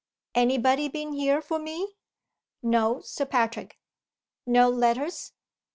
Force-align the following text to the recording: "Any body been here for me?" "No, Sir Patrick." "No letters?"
"Any 0.33 0.57
body 0.57 0.87
been 0.87 1.13
here 1.13 1.43
for 1.43 1.59
me?" 1.59 1.89
"No, 2.63 3.01
Sir 3.01 3.25
Patrick." 3.27 3.77
"No 4.47 4.67
letters?" 4.67 5.33